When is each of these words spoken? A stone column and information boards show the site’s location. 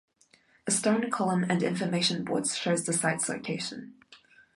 A 0.65 0.71
stone 0.71 1.11
column 1.11 1.43
and 1.47 1.61
information 1.61 2.23
boards 2.23 2.55
show 2.57 2.75
the 2.75 2.91
site’s 2.91 3.29
location. 3.29 3.93